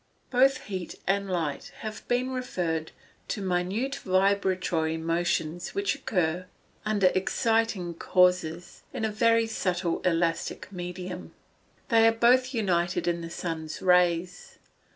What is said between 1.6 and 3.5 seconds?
have been referred to